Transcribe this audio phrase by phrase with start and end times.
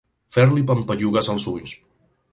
[0.37, 1.77] Fer-li pampallugues els ulls.